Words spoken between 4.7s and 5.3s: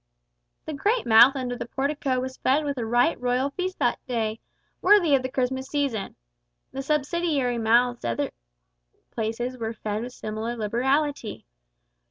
worthy of the